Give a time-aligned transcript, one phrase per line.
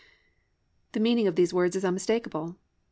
[0.47, 2.55] "+ The meaning of these words is unmistakable.